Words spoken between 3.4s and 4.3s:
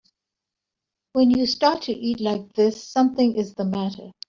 the matter.